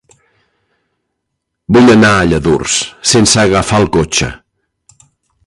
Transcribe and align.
Vull 1.77 1.91
anar 1.95 2.13
a 2.15 2.23
Lladurs 2.31 2.79
sense 3.13 3.41
agafar 3.45 3.83
el 3.83 3.87
cotxe. 3.99 4.33